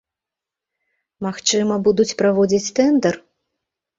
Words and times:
Магчыма, 1.25 1.77
будуць 1.87 2.17
праводзіць 2.21 2.73
тэндар? 2.79 3.13